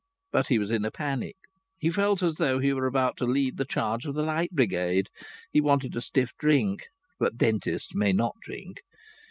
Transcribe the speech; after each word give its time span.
But 0.31 0.47
he 0.47 0.57
was 0.57 0.71
in 0.71 0.83
a 0.83 0.89
panic. 0.89 1.35
He 1.77 1.91
felt 1.91 2.23
as 2.23 2.37
though 2.37 2.57
he 2.57 2.73
were 2.73 2.87
about 2.87 3.17
to 3.17 3.25
lead 3.25 3.57
the 3.57 3.65
charge 3.69 4.07
of 4.07 4.15
the 4.15 4.23
Light 4.23 4.49
Brigade. 4.49 5.09
He 5.51 5.61
wanted 5.61 5.95
a 5.95 6.01
stiff 6.01 6.31
drink. 6.39 6.87
(But 7.19 7.37
dentists 7.37 7.93
may 7.93 8.11
not 8.11 8.33
drink.) 8.41 8.79